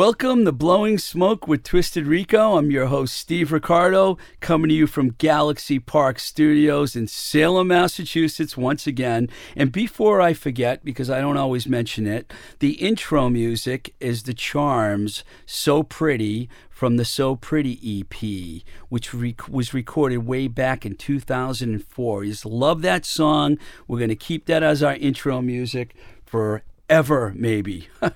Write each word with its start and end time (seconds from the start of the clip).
Welcome 0.00 0.46
to 0.46 0.52
Blowing 0.52 0.96
Smoke 0.96 1.46
with 1.46 1.62
Twisted 1.62 2.06
Rico. 2.06 2.56
I'm 2.56 2.70
your 2.70 2.86
host, 2.86 3.12
Steve 3.18 3.52
Ricardo, 3.52 4.16
coming 4.40 4.70
to 4.70 4.74
you 4.74 4.86
from 4.86 5.10
Galaxy 5.18 5.78
Park 5.78 6.18
Studios 6.18 6.96
in 6.96 7.06
Salem, 7.06 7.68
Massachusetts, 7.68 8.56
once 8.56 8.86
again. 8.86 9.28
And 9.54 9.70
before 9.70 10.22
I 10.22 10.32
forget, 10.32 10.82
because 10.86 11.10
I 11.10 11.20
don't 11.20 11.36
always 11.36 11.66
mention 11.66 12.06
it, 12.06 12.32
the 12.60 12.82
intro 12.82 13.28
music 13.28 13.94
is 14.00 14.22
The 14.22 14.32
Charms 14.32 15.22
So 15.44 15.82
Pretty 15.82 16.48
from 16.70 16.96
the 16.96 17.04
So 17.04 17.36
Pretty 17.36 17.78
EP, 17.84 18.62
which 18.88 19.12
rec- 19.12 19.50
was 19.50 19.74
recorded 19.74 20.26
way 20.26 20.48
back 20.48 20.86
in 20.86 20.94
2004. 20.94 22.24
You 22.24 22.30
just 22.30 22.46
love 22.46 22.80
that 22.80 23.04
song. 23.04 23.58
We're 23.86 23.98
going 23.98 24.08
to 24.08 24.16
keep 24.16 24.46
that 24.46 24.62
as 24.62 24.82
our 24.82 24.94
intro 24.94 25.42
music 25.42 25.94
forever, 26.90 27.32
maybe. 27.36 27.88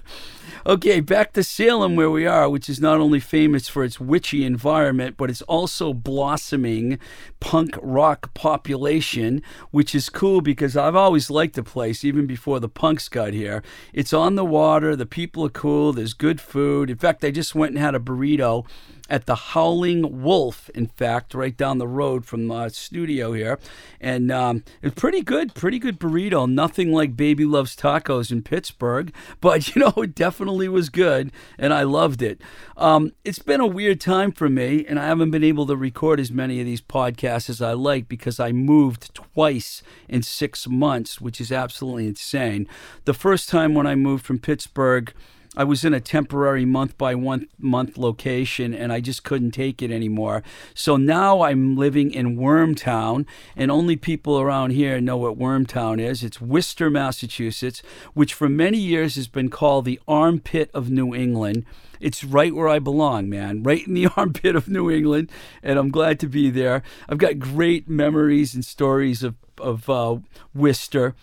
Okay, 0.67 1.01
back 1.01 1.35
to 1.35 1.45
Salem, 1.45 1.95
where 1.95 2.11
we 2.11 2.27
are, 2.27 2.49
which 2.49 2.71
is 2.71 2.81
not 2.81 2.99
only 2.99 3.21
famous 3.21 3.69
for 3.69 3.85
its 3.85 4.01
witchy 4.01 4.47
environment, 4.47 5.19
but 5.19 5.29
it's 5.29 5.43
also 5.43 5.93
blossoming 5.93 6.99
punk 7.39 7.79
rock 7.83 8.33
population, 8.33 9.43
which 9.73 9.95
is 9.95 10.09
cool 10.09 10.41
because 10.41 10.75
I've 10.75 10.97
always 10.97 11.29
liked 11.29 11.57
the 11.57 11.63
place, 11.63 12.03
even 12.03 12.25
before 12.27 12.61
the 12.61 12.69
punks 12.71 13.11
got 13.11 13.35
here. 13.35 13.63
It's 13.93 14.15
on 14.15 14.37
the 14.37 14.45
water, 14.45 14.97
the 14.97 15.05
people 15.05 15.45
are 15.45 15.51
cool, 15.51 15.93
there's 15.93 16.15
good 16.15 16.41
food. 16.41 16.89
In 16.89 16.97
fact, 16.97 17.23
I 17.25 17.31
just 17.31 17.55
went 17.55 17.75
and 17.75 17.85
had 17.85 17.95
a 17.95 18.01
burrito 18.01 18.65
at 19.11 19.27
the 19.27 19.35
Howling 19.35 20.23
Wolf, 20.23 20.71
in 20.71 20.87
fact, 20.87 21.35
right 21.35 21.55
down 21.55 21.77
the 21.77 21.87
road 21.87 22.25
from 22.25 22.49
the 22.49 22.71
studio 22.71 23.33
here. 23.33 23.59
And 24.01 24.33
um, 24.33 24.65
it's 24.83 24.99
pretty 24.99 25.21
good, 25.21 25.55
pretty 25.55 25.79
good 25.79 26.01
burrito. 26.01 26.51
Nothing 26.51 26.91
like 26.91 27.17
Baby 27.17 27.45
Loves 27.45 27.77
Tacos 27.77 28.33
in 28.33 28.43
Pittsburgh, 28.43 29.13
but 29.41 29.75
you 29.75 29.81
know, 29.81 29.93
it 29.99 30.15
definitely 30.15 30.69
was 30.69 30.89
good, 30.89 31.33
and 31.59 31.75
I 31.75 31.83
loved 31.83 32.23
it. 32.23 32.41
Um, 32.77 33.13
it's 33.25 33.39
been 33.39 33.61
a 33.61 33.67
weird 33.67 34.01
time 34.01 34.33
for 34.33 34.49
me, 34.49 34.87
and 34.87 34.99
I 34.99 35.07
haven't 35.07 35.31
been 35.31 35.45
able 35.45 35.67
to 35.67 35.77
record 35.77 36.19
as 36.19 36.33
many 36.33 36.61
of 36.61 36.67
these 36.67 36.81
podcasts 36.81 37.51
as 37.51 37.61
I 37.61 37.73
like 37.73 38.09
because 38.09 38.41
I 38.41 38.53
moved 38.53 39.15
twice 39.15 39.83
in 40.09 40.23
six 40.23 40.67
months, 40.67 41.21
which 41.21 41.41
is 41.41 41.53
absolutely 41.53 42.07
insane. 42.07 42.67
The 43.05 43.15
first 43.15 43.51
time 43.51 43.75
when 43.75 43.87
I 43.87 43.95
moved 43.95 44.25
from 44.25 44.39
Pittsburgh, 44.39 45.13
I 45.57 45.65
was 45.65 45.85
in 45.85 45.95
a 45.95 46.01
temporary 46.01 46.65
month 46.65 46.99
by 46.99 47.15
one 47.15 47.47
month 47.59 47.97
location 47.97 48.75
and 48.75 48.93
I 48.93 49.01
just 49.01 49.23
couldn't 49.23 49.53
take 49.53 49.83
it 49.83 49.91
anymore. 49.91 50.43
So 50.75 50.97
now 50.97 51.43
I'm 51.43 51.77
living 51.77 52.11
in 52.13 52.37
Wormtown, 52.37 53.27
and 53.57 53.71
only 53.71 53.97
people 53.97 54.41
around 54.41 54.71
here 54.71 55.01
know 55.01 55.17
what 55.17 55.39
Wormtown 55.39 56.01
is. 56.01 56.25
It's 56.25 56.41
Worcester, 56.41 56.91
Massachusetts, 56.91 57.83
which 58.15 58.35
for 58.35 58.49
many 58.49 58.79
years 58.79 59.15
has 59.15 59.29
been 59.29 59.49
called 59.49 59.85
the 59.85 60.01
armpit 60.09 60.71
of 60.75 60.91
New 60.91 61.15
England. 61.15 61.65
It's 62.01 62.25
right 62.25 62.55
where 62.55 62.69
I 62.69 62.81
belong, 62.81 63.29
man, 63.29 63.63
right 63.63 63.87
in 63.87 63.95
the 63.95 64.09
armpit 64.17 64.57
of 64.57 64.69
New 64.69 64.91
England, 64.91 65.31
and 65.63 65.79
I'm 65.79 65.91
glad 65.91 66.19
to 66.21 66.29
be 66.29 66.51
there. 66.51 66.83
I've 67.09 67.19
got 67.19 67.39
great 67.39 67.89
memories 67.89 68.55
and 68.55 68.65
stories 68.65 69.23
of, 69.23 69.37
of 69.59 69.89
uh, 69.89 70.19
Worcester 70.55 71.15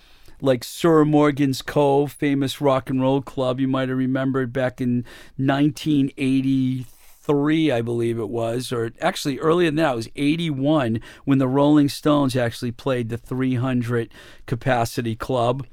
like 0.42 0.64
Sir 0.64 1.06
Morgan's 1.06 1.62
Cove, 1.62 2.14
famous 2.14 2.60
rock 2.60 2.90
and 2.90 3.00
roll 3.02 3.22
club 3.22 3.60
you 3.60 3.68
might 3.68 3.90
have 3.90 3.98
remembered 3.98 4.52
back 4.52 4.82
in 4.82 5.06
1983, 5.38 7.72
I 7.72 7.82
believe 7.82 8.20
it 8.20 8.30
was, 8.30 8.72
or 8.72 8.92
actually 9.00 9.38
earlier 9.40 9.68
than 9.68 9.76
that, 9.76 9.94
it 9.94 9.96
was 9.96 10.10
81 10.16 11.00
when 11.26 11.38
the 11.38 11.48
Rolling 11.48 11.90
Stones 11.90 12.36
actually 12.36 12.72
played 12.72 13.10
the 13.10 13.18
300 13.18 14.12
capacity 14.48 15.16
club. 15.16 15.68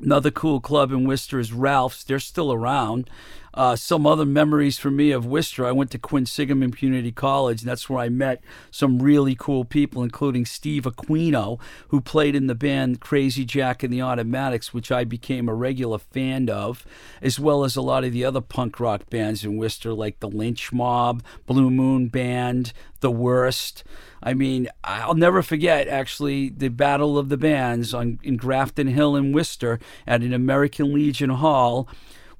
Another 0.00 0.32
cool 0.32 0.60
club 0.60 0.90
in 0.90 1.06
Worcester 1.06 1.38
is 1.38 1.52
Ralph's. 1.52 2.02
They're 2.02 2.18
still 2.18 2.52
around. 2.52 3.08
Uh, 3.54 3.76
some 3.76 4.06
other 4.06 4.24
memories 4.24 4.78
for 4.78 4.90
me 4.90 5.10
of 5.10 5.26
Worcester. 5.26 5.66
I 5.66 5.72
went 5.72 5.90
to 5.90 5.98
Quinsigamond 5.98 6.76
Community 6.76 7.12
College, 7.12 7.60
and 7.60 7.70
that's 7.70 7.88
where 7.88 7.98
I 7.98 8.08
met 8.08 8.42
some 8.70 9.00
really 9.00 9.34
cool 9.34 9.64
people, 9.64 10.02
including 10.02 10.46
Steve 10.46 10.84
Aquino, 10.84 11.60
who 11.88 12.00
played 12.00 12.34
in 12.34 12.46
the 12.46 12.54
band 12.54 13.00
Crazy 13.00 13.44
Jack 13.44 13.82
and 13.82 13.92
the 13.92 14.02
Automatics, 14.02 14.72
which 14.72 14.90
I 14.90 15.04
became 15.04 15.48
a 15.48 15.54
regular 15.54 15.98
fan 15.98 16.48
of, 16.48 16.86
as 17.20 17.38
well 17.38 17.64
as 17.64 17.76
a 17.76 17.82
lot 17.82 18.04
of 18.04 18.12
the 18.12 18.24
other 18.24 18.40
punk 18.40 18.80
rock 18.80 19.10
bands 19.10 19.44
in 19.44 19.58
Worcester, 19.58 19.92
like 19.92 20.20
the 20.20 20.28
Lynch 20.28 20.72
Mob, 20.72 21.22
Blue 21.46 21.70
Moon 21.70 22.08
Band, 22.08 22.72
The 23.00 23.10
Worst. 23.10 23.84
I 24.22 24.34
mean, 24.34 24.68
I'll 24.84 25.14
never 25.14 25.42
forget 25.42 25.88
actually 25.88 26.48
the 26.48 26.68
Battle 26.68 27.18
of 27.18 27.28
the 27.28 27.36
Bands 27.36 27.92
on 27.92 28.18
in 28.22 28.36
Grafton 28.36 28.86
Hill 28.86 29.16
in 29.16 29.32
Worcester 29.32 29.78
at 30.06 30.22
an 30.22 30.32
American 30.32 30.94
Legion 30.94 31.30
Hall 31.30 31.88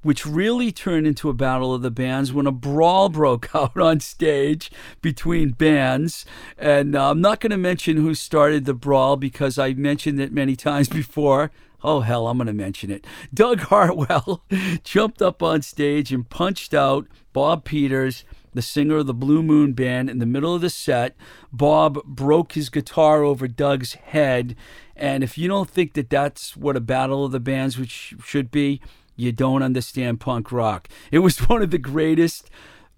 which 0.03 0.25
really 0.25 0.71
turned 0.71 1.07
into 1.07 1.29
a 1.29 1.33
battle 1.33 1.73
of 1.73 1.81
the 1.81 1.91
bands 1.91 2.31
when 2.31 2.45
a 2.45 2.51
brawl 2.51 3.09
broke 3.09 3.53
out 3.55 3.77
on 3.77 3.99
stage 3.99 4.71
between 5.01 5.51
bands. 5.51 6.25
And 6.57 6.95
uh, 6.95 7.09
I'm 7.09 7.21
not 7.21 7.39
going 7.39 7.51
to 7.51 7.57
mention 7.57 7.97
who 7.97 8.13
started 8.13 8.65
the 8.65 8.73
brawl 8.73 9.17
because 9.17 9.57
I 9.57 9.73
mentioned 9.73 10.21
it 10.21 10.31
many 10.31 10.55
times 10.57 10.87
before. 10.87 11.51
Oh, 11.83 12.01
hell, 12.01 12.27
I'm 12.27 12.37
going 12.37 12.47
to 12.47 12.53
mention 12.53 12.91
it. 12.91 13.05
Doug 13.33 13.59
Hartwell 13.61 14.43
jumped 14.83 15.21
up 15.21 15.43
on 15.43 15.61
stage 15.61 16.13
and 16.13 16.29
punched 16.29 16.73
out 16.73 17.07
Bob 17.33 17.65
Peters 17.65 18.23
the 18.53 18.61
singer 18.61 18.97
of 18.97 19.07
the 19.07 19.13
Blue 19.13 19.43
Moon 19.43 19.73
Band, 19.73 20.09
in 20.09 20.19
the 20.19 20.25
middle 20.25 20.55
of 20.55 20.61
the 20.61 20.69
set. 20.69 21.15
Bob 21.51 22.03
broke 22.05 22.53
his 22.53 22.69
guitar 22.69 23.23
over 23.23 23.47
Doug's 23.47 23.93
head. 23.93 24.55
And 24.95 25.23
if 25.23 25.37
you 25.37 25.47
don't 25.47 25.69
think 25.69 25.93
that 25.93 26.09
that's 26.09 26.55
what 26.55 26.77
a 26.77 26.81
battle 26.81 27.25
of 27.25 27.31
the 27.31 27.39
bands 27.39 27.77
which 27.77 28.15
should 28.23 28.51
be, 28.51 28.79
you 29.15 29.31
don't 29.31 29.63
understand 29.63 30.19
punk 30.19 30.51
rock. 30.51 30.87
It 31.11 31.19
was 31.19 31.37
one 31.49 31.61
of 31.61 31.71
the 31.71 31.77
greatest 31.77 32.49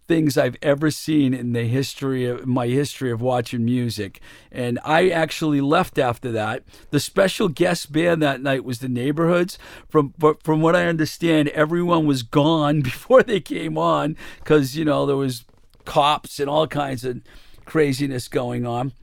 things 0.08 0.38
I've 0.38 0.58
ever 0.62 0.92
seen 0.92 1.34
in 1.34 1.54
the 1.54 1.64
history 1.64 2.26
of 2.26 2.46
my 2.46 2.68
history 2.68 3.12
of 3.12 3.22
watching 3.22 3.66
music. 3.66 4.22
And 4.52 4.80
I 4.86 5.10
actually 5.10 5.62
left 5.62 5.98
after 5.98 6.32
that. 6.32 6.64
The 6.92 7.00
special 7.00 7.48
guest 7.48 7.92
band 7.92 8.22
that 8.22 8.42
night 8.42 8.64
was 8.64 8.80
the 8.80 8.90
Neighborhoods. 8.90 9.58
From 9.90 10.14
but 10.18 10.44
from 10.44 10.62
what 10.62 10.76
I 10.76 10.86
understand, 10.86 11.50
everyone 11.50 12.06
was 12.06 12.24
gone 12.24 12.82
before 12.84 13.24
they 13.24 13.40
came 13.40 13.78
on 13.78 14.16
because 14.40 14.78
you 14.78 14.86
know 14.86 15.06
there 15.06 15.16
was 15.16 15.46
cops 15.86 16.40
and 16.40 16.50
all 16.50 16.68
kinds 16.68 17.04
of 17.04 17.22
craziness 17.66 18.28
going 18.28 18.66
on. 18.66 18.94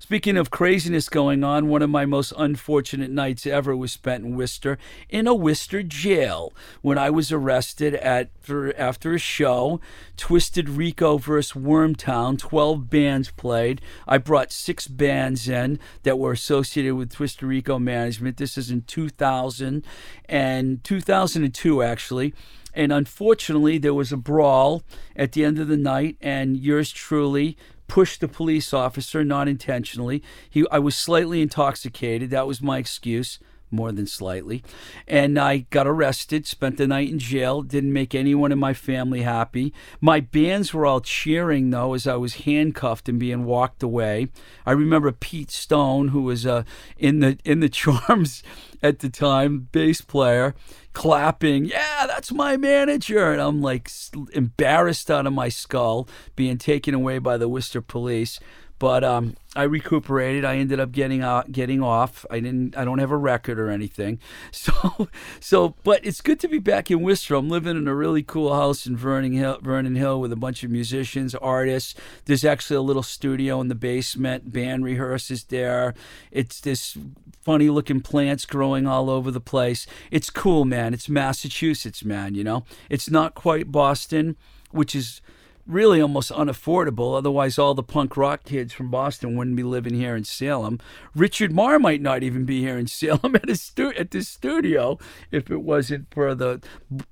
Speaking 0.00 0.36
of 0.36 0.50
craziness 0.50 1.08
going 1.08 1.42
on, 1.42 1.68
one 1.68 1.82
of 1.82 1.90
my 1.90 2.06
most 2.06 2.32
unfortunate 2.38 3.10
nights 3.10 3.46
ever 3.46 3.76
was 3.76 3.90
spent 3.90 4.24
in 4.24 4.36
Worcester, 4.36 4.78
in 5.08 5.26
a 5.26 5.34
Worcester 5.34 5.82
jail, 5.82 6.52
when 6.82 6.96
I 6.96 7.10
was 7.10 7.32
arrested 7.32 7.94
at 7.96 8.30
for, 8.40 8.72
after 8.76 9.12
a 9.12 9.18
show. 9.18 9.80
Twisted 10.16 10.68
Rico 10.68 11.18
versus 11.18 11.60
Wormtown, 11.60 12.38
12 12.38 12.88
bands 12.88 13.32
played. 13.32 13.80
I 14.06 14.18
brought 14.18 14.52
six 14.52 14.86
bands 14.86 15.48
in 15.48 15.80
that 16.04 16.18
were 16.18 16.32
associated 16.32 16.94
with 16.94 17.12
Twisted 17.12 17.48
Rico 17.48 17.80
management. 17.80 18.36
This 18.36 18.56
is 18.56 18.70
in 18.70 18.82
2000 18.82 19.84
and 20.26 20.84
2002, 20.84 21.82
actually. 21.82 22.34
And 22.72 22.92
unfortunately, 22.92 23.78
there 23.78 23.94
was 23.94 24.12
a 24.12 24.16
brawl 24.16 24.84
at 25.16 25.32
the 25.32 25.44
end 25.44 25.58
of 25.58 25.66
the 25.66 25.76
night, 25.76 26.16
and 26.20 26.56
yours 26.56 26.92
truly 26.92 27.56
pushed 27.88 28.20
the 28.20 28.28
police 28.28 28.72
officer, 28.72 29.24
not 29.24 29.48
intentionally. 29.48 30.22
He, 30.48 30.64
I 30.70 30.78
was 30.78 30.94
slightly 30.94 31.42
intoxicated. 31.42 32.30
That 32.30 32.46
was 32.46 32.62
my 32.62 32.78
excuse, 32.78 33.38
more 33.70 33.92
than 33.92 34.06
slightly. 34.06 34.62
And 35.06 35.38
I 35.38 35.58
got 35.70 35.86
arrested, 35.86 36.46
spent 36.46 36.76
the 36.76 36.86
night 36.86 37.10
in 37.10 37.18
jail, 37.18 37.62
didn't 37.62 37.92
make 37.92 38.14
anyone 38.14 38.52
in 38.52 38.58
my 38.58 38.74
family 38.74 39.22
happy. 39.22 39.72
My 40.00 40.20
bands 40.20 40.72
were 40.72 40.86
all 40.86 41.00
cheering, 41.00 41.70
though, 41.70 41.94
as 41.94 42.06
I 42.06 42.16
was 42.16 42.36
handcuffed 42.36 43.08
and 43.08 43.18
being 43.18 43.44
walked 43.44 43.82
away. 43.82 44.28
I 44.66 44.72
remember 44.72 45.12
Pete 45.12 45.50
Stone, 45.50 46.08
who 46.08 46.22
was 46.22 46.46
uh, 46.46 46.64
in 46.96 47.20
the 47.20 47.38
in 47.44 47.60
the 47.60 47.68
Charms 47.68 48.42
at 48.82 49.00
the 49.00 49.08
time, 49.08 49.68
bass 49.72 50.00
player, 50.00 50.54
clapping, 50.92 51.66
yeah, 51.66 52.06
that's 52.06 52.32
my 52.32 52.56
manager. 52.56 53.32
And 53.32 53.40
I'm 53.40 53.60
like 53.60 53.90
embarrassed 54.32 55.10
out 55.10 55.26
of 55.26 55.32
my 55.32 55.48
skull, 55.48 56.08
being 56.36 56.58
taken 56.58 56.94
away 56.94 57.18
by 57.18 57.36
the 57.36 57.48
Worcester 57.48 57.80
police. 57.80 58.40
But 58.78 59.02
um, 59.02 59.36
I 59.56 59.64
recuperated. 59.64 60.44
I 60.44 60.56
ended 60.56 60.78
up 60.78 60.92
getting 60.92 61.20
out, 61.20 61.50
getting 61.50 61.82
off. 61.82 62.24
I 62.30 62.38
didn't. 62.38 62.76
I 62.76 62.84
don't 62.84 62.98
have 62.98 63.10
a 63.10 63.16
record 63.16 63.58
or 63.58 63.70
anything. 63.70 64.20
So, 64.50 65.08
so, 65.40 65.74
but 65.84 66.04
it's 66.04 66.20
good 66.20 66.40
to 66.40 66.48
be 66.48 66.58
back 66.58 66.90
in 66.90 67.02
Worcester. 67.02 67.34
I'm 67.34 67.48
living 67.48 67.76
in 67.76 67.86
a 67.86 67.94
really 67.94 68.22
cool 68.22 68.52
house 68.52 68.86
in 68.86 68.96
Vernon 68.96 69.32
Hill, 69.32 69.58
Vernon 69.62 69.94
Hill, 69.94 70.20
with 70.20 70.32
a 70.32 70.36
bunch 70.36 70.62
of 70.64 70.70
musicians, 70.70 71.34
artists. 71.34 71.94
There's 72.24 72.44
actually 72.44 72.76
a 72.76 72.82
little 72.82 73.02
studio 73.02 73.60
in 73.60 73.68
the 73.68 73.74
basement. 73.74 74.52
Band 74.52 74.84
rehearses 74.84 75.44
there. 75.44 75.94
It's 76.30 76.60
this 76.60 76.96
funny 77.42 77.70
looking 77.70 78.00
plants 78.00 78.44
growing 78.44 78.86
all 78.86 79.08
over 79.08 79.30
the 79.30 79.40
place. 79.40 79.86
It's 80.10 80.28
cool, 80.28 80.64
man. 80.64 80.92
It's 80.92 81.08
Massachusetts, 81.08 82.04
man. 82.04 82.34
You 82.34 82.44
know, 82.44 82.64
it's 82.90 83.10
not 83.10 83.34
quite 83.34 83.72
Boston, 83.72 84.36
which 84.70 84.94
is 84.94 85.20
really 85.68 86.00
almost 86.00 86.32
unaffordable. 86.32 87.16
Otherwise, 87.16 87.58
all 87.58 87.74
the 87.74 87.82
punk 87.82 88.16
rock 88.16 88.44
kids 88.44 88.72
from 88.72 88.90
Boston 88.90 89.36
wouldn't 89.36 89.56
be 89.56 89.62
living 89.62 89.94
here 89.94 90.16
in 90.16 90.24
Salem. 90.24 90.80
Richard 91.14 91.52
Marr 91.52 91.78
might 91.78 92.00
not 92.00 92.22
even 92.22 92.44
be 92.44 92.60
here 92.60 92.78
in 92.78 92.86
Salem 92.86 93.34
at 93.36 93.48
his 93.48 93.60
stu- 93.60 93.92
at 93.96 94.10
this 94.10 94.28
studio 94.28 94.98
if 95.30 95.50
it 95.50 95.58
wasn't 95.58 96.12
for 96.12 96.34
the 96.34 96.60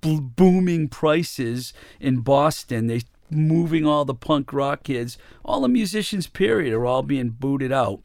b- 0.00 0.20
booming 0.20 0.88
prices 0.88 1.72
in 2.00 2.20
Boston. 2.20 2.86
They 2.86 3.02
moving 3.30 3.86
all 3.86 4.04
the 4.04 4.14
punk 4.14 4.52
rock 4.52 4.84
kids, 4.84 5.18
all 5.44 5.60
the 5.60 5.68
musicians. 5.68 6.26
Period 6.26 6.72
are 6.72 6.86
all 6.86 7.02
being 7.02 7.30
booted 7.30 7.72
out. 7.72 8.00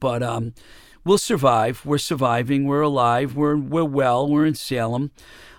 But 0.00 0.22
um, 0.22 0.54
we'll 1.06 1.16
survive. 1.18 1.86
We're 1.86 1.98
surviving. 1.98 2.66
We're 2.66 2.82
alive. 2.82 3.36
We're 3.36 3.56
we're 3.56 3.84
well. 3.84 4.28
We're 4.28 4.44
in 4.44 4.56
Salem. 4.56 5.12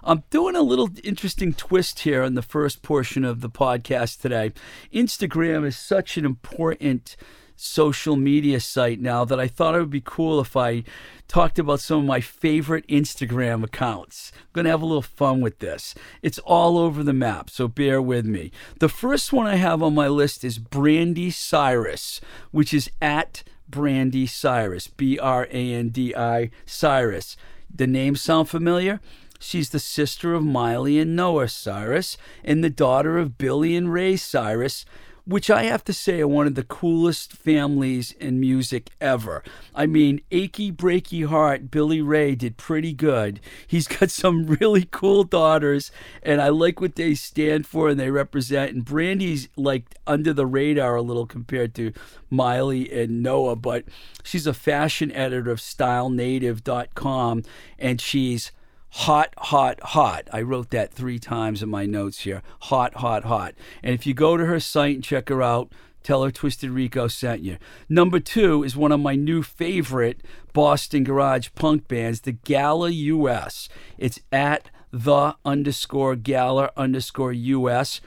I'm 0.03 0.23
doing 0.29 0.55
a 0.55 0.61
little 0.61 0.89
interesting 1.03 1.53
twist 1.53 1.99
here 1.99 2.23
in 2.23 2.35
the 2.35 2.41
first 2.41 2.81
portion 2.81 3.23
of 3.23 3.41
the 3.41 3.49
podcast 3.49 4.21
today. 4.21 4.53
Instagram 4.93 5.65
is 5.65 5.77
such 5.77 6.17
an 6.17 6.25
important 6.25 7.15
social 7.55 8.15
media 8.15 8.59
site 8.59 9.01
now 9.01 9.25
that 9.25 9.39
I 9.39 9.47
thought 9.47 9.73
it 9.73 9.79
would 9.79 9.89
be 9.89 10.03
cool 10.03 10.39
if 10.39 10.55
I 10.55 10.83
talked 11.27 11.57
about 11.57 11.79
some 11.79 12.01
of 12.01 12.05
my 12.05 12.21
favorite 12.21 12.87
Instagram 12.87 13.63
accounts. 13.63 14.31
I'm 14.35 14.45
going 14.53 14.65
to 14.65 14.71
have 14.71 14.83
a 14.83 14.85
little 14.85 15.01
fun 15.01 15.41
with 15.41 15.59
this. 15.59 15.95
It's 16.21 16.39
all 16.39 16.77
over 16.77 17.03
the 17.03 17.13
map, 17.13 17.49
so 17.49 17.67
bear 17.67 17.99
with 17.99 18.25
me. 18.25 18.51
The 18.79 18.89
first 18.89 19.33
one 19.33 19.47
I 19.47 19.55
have 19.55 19.81
on 19.81 19.95
my 19.95 20.07
list 20.07 20.43
is 20.43 20.59
Brandi 20.59 21.33
Cyrus, 21.33 22.21
which 22.51 22.73
is 22.73 22.91
at 23.01 23.43
Brandi 23.69 24.27
Cyrus, 24.27 24.87
B 24.87 25.19
R 25.19 25.47
A 25.51 25.73
N 25.73 25.89
D 25.89 26.15
I 26.15 26.51
Cyrus. 26.65 27.37
The 27.73 27.87
name 27.87 28.15
sound 28.15 28.49
familiar? 28.49 28.99
She's 29.39 29.69
the 29.69 29.79
sister 29.79 30.33
of 30.33 30.43
Miley 30.43 30.99
and 30.99 31.15
Noah 31.15 31.47
Cyrus 31.47 32.17
and 32.43 32.63
the 32.63 32.69
daughter 32.69 33.17
of 33.17 33.37
Billy 33.37 33.75
and 33.75 33.91
Ray 33.91 34.15
Cyrus, 34.15 34.85
which 35.27 35.49
I 35.49 35.63
have 35.63 35.83
to 35.83 35.93
say 35.93 36.21
are 36.21 36.27
one 36.27 36.47
of 36.47 36.55
the 36.55 36.63
coolest 36.63 37.33
families 37.33 38.13
in 38.13 38.39
music 38.39 38.91
ever. 39.01 39.43
I 39.75 39.85
mean, 39.85 40.21
Achy 40.31 40.71
Breaky 40.71 41.27
Heart, 41.27 41.69
Billy 41.69 42.01
Ray 42.01 42.33
did 42.33 42.55
pretty 42.55 42.93
good. 42.93 43.41
He's 43.67 43.87
got 43.87 44.09
some 44.17 44.45
really 44.45 44.87
cool 44.89 45.25
daughters, 45.25 45.91
and 46.23 46.41
I 46.41 46.47
like 46.47 46.79
what 46.79 46.95
they 46.95 47.13
stand 47.13 47.67
for 47.67 47.89
and 47.89 47.99
they 47.99 48.09
represent. 48.09 48.73
And 48.73 48.85
Brandi's 48.85 49.49
like 49.57 49.95
under 50.07 50.31
the 50.31 50.45
radar 50.45 50.95
a 50.95 51.01
little 51.01 51.25
compared 51.25 51.75
to 51.75 51.91
Miley 52.29 52.89
and 52.89 53.21
Noah, 53.21 53.57
but 53.57 53.83
she's 54.23 54.47
a 54.47 54.53
fashion 54.53 55.11
editor 55.11 55.51
of 55.51 55.59
StyleNative.com, 55.59 57.43
and 57.77 57.99
she's 57.99 58.51
hot, 58.89 59.33
hot, 59.37 59.79
hot. 59.81 60.27
I 60.31 60.41
wrote 60.41 60.69
that 60.71 60.93
three 60.93 61.19
times 61.19 61.61
in 61.61 61.69
my 61.69 61.85
notes 61.85 62.21
here. 62.21 62.41
Hot, 62.61 62.95
hot, 62.95 63.25
hot. 63.25 63.55
And 63.83 63.93
if 63.93 64.05
you 64.05 64.13
go 64.13 64.37
to 64.37 64.45
her 64.45 64.59
site 64.59 64.95
and 64.95 65.03
check 65.03 65.29
her 65.29 65.41
out, 65.41 65.71
tell 66.03 66.23
her 66.23 66.31
Twisted 66.31 66.69
Rico 66.69 67.07
sent 67.07 67.41
you. 67.41 67.57
Number 67.89 68.19
two 68.19 68.63
is 68.63 68.75
one 68.75 68.91
of 68.91 68.99
my 68.99 69.15
new 69.15 69.43
favorite 69.43 70.21
Boston 70.53 71.03
garage 71.03 71.49
punk 71.55 71.87
bands, 71.87 72.21
the 72.21 72.31
Gala 72.31 72.89
US. 72.89 73.69
It's 73.97 74.19
at 74.31 74.69
the 74.91 75.35
underscore 75.43 76.15
Gala 76.15 76.71
underscore 76.77 77.33
US. 77.33 78.01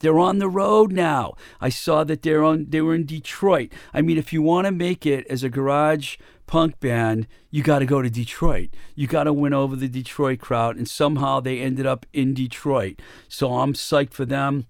They're 0.00 0.18
on 0.18 0.38
the 0.38 0.48
road 0.48 0.92
now. 0.92 1.34
I 1.60 1.70
saw 1.70 2.04
that 2.04 2.22
they're 2.22 2.44
on 2.44 2.66
they 2.68 2.82
were 2.82 2.94
in 2.94 3.06
Detroit. 3.06 3.72
I 3.94 4.02
mean, 4.02 4.18
if 4.18 4.32
you 4.32 4.42
want 4.42 4.66
to 4.66 4.72
make 4.72 5.06
it 5.06 5.26
as 5.28 5.42
a 5.42 5.48
garage 5.48 6.16
punk 6.46 6.80
band, 6.80 7.26
you 7.50 7.62
got 7.62 7.80
to 7.80 7.86
go 7.86 8.02
to 8.02 8.10
Detroit. 8.10 8.70
You 8.94 9.06
got 9.06 9.24
to 9.24 9.32
win 9.32 9.54
over 9.54 9.76
the 9.76 9.88
Detroit 9.88 10.40
crowd 10.40 10.76
and 10.76 10.88
somehow 10.88 11.40
they 11.40 11.60
ended 11.60 11.86
up 11.86 12.06
in 12.12 12.34
Detroit. 12.34 13.00
So 13.28 13.58
I'm 13.58 13.72
psyched 13.72 14.12
for 14.12 14.24
them. 14.24 14.66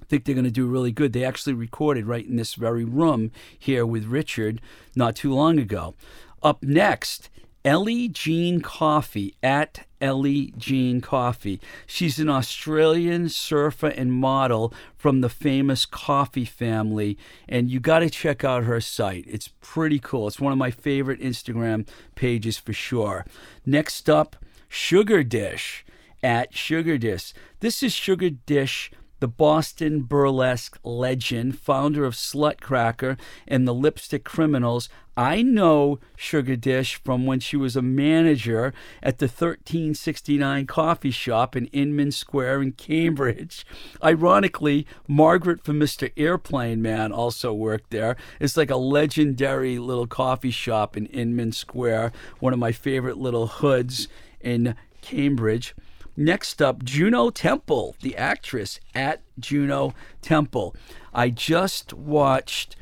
I 0.00 0.06
think 0.06 0.24
they're 0.24 0.34
going 0.34 0.44
to 0.44 0.50
do 0.50 0.66
really 0.66 0.92
good. 0.92 1.12
They 1.12 1.24
actually 1.24 1.54
recorded 1.54 2.06
right 2.06 2.26
in 2.26 2.36
this 2.36 2.54
very 2.54 2.84
room 2.84 3.30
here 3.58 3.86
with 3.86 4.04
Richard 4.04 4.60
not 4.94 5.16
too 5.16 5.32
long 5.32 5.58
ago. 5.58 5.94
Up 6.42 6.62
next, 6.62 7.30
Ellie 7.64 8.08
Jean 8.08 8.60
Coffey 8.60 9.34
at 9.42 9.86
Ellie 10.04 10.52
Jean 10.58 11.00
Coffey. 11.00 11.58
She's 11.86 12.18
an 12.18 12.28
Australian 12.28 13.30
surfer 13.30 13.86
and 13.86 14.12
model 14.12 14.74
from 14.94 15.22
the 15.22 15.30
famous 15.30 15.86
Coffey 15.86 16.44
family, 16.44 17.16
and 17.48 17.70
you 17.70 17.80
got 17.80 18.00
to 18.00 18.10
check 18.10 18.44
out 18.44 18.64
her 18.64 18.82
site. 18.82 19.24
It's 19.26 19.48
pretty 19.62 19.98
cool. 19.98 20.28
It's 20.28 20.38
one 20.38 20.52
of 20.52 20.58
my 20.58 20.70
favorite 20.70 21.20
Instagram 21.20 21.88
pages 22.16 22.58
for 22.58 22.74
sure. 22.74 23.24
Next 23.64 24.10
up, 24.10 24.36
Sugar 24.68 25.24
Dish 25.24 25.86
at 26.22 26.54
Sugar 26.54 26.98
Dish. 26.98 27.32
This 27.60 27.82
is 27.82 27.94
Sugar 27.94 28.28
Dish 28.28 28.90
the 29.24 29.28
Boston 29.28 30.02
burlesque 30.02 30.78
legend, 30.84 31.58
founder 31.58 32.04
of 32.04 32.12
Slutcracker 32.12 33.18
and 33.48 33.66
the 33.66 33.72
Lipstick 33.72 34.22
Criminals. 34.22 34.90
I 35.16 35.40
know 35.40 35.98
Sugar 36.14 36.56
Dish 36.56 36.96
from 36.96 37.24
when 37.24 37.40
she 37.40 37.56
was 37.56 37.74
a 37.74 37.80
manager 37.80 38.74
at 39.02 39.20
the 39.20 39.24
1369 39.24 40.66
coffee 40.66 41.10
shop 41.10 41.56
in 41.56 41.68
Inman 41.68 42.12
Square 42.12 42.60
in 42.60 42.72
Cambridge. 42.72 43.64
Ironically, 44.04 44.86
Margaret 45.08 45.64
from 45.64 45.80
Mr. 45.80 46.12
Airplane 46.18 46.82
Man 46.82 47.10
also 47.10 47.54
worked 47.54 47.92
there. 47.92 48.18
It's 48.38 48.58
like 48.58 48.68
a 48.68 48.76
legendary 48.76 49.78
little 49.78 50.06
coffee 50.06 50.50
shop 50.50 50.98
in 50.98 51.06
Inman 51.06 51.52
Square, 51.52 52.12
one 52.40 52.52
of 52.52 52.58
my 52.58 52.72
favorite 52.72 53.16
little 53.16 53.46
hoods 53.46 54.06
in 54.42 54.76
Cambridge. 55.00 55.74
Next 56.16 56.62
up, 56.62 56.84
Juno 56.84 57.30
Temple, 57.30 57.96
the 58.00 58.16
actress 58.16 58.78
at 58.94 59.22
Juno 59.38 59.94
Temple. 60.22 60.74
I 61.12 61.30
just 61.30 61.92
watched 61.92 62.76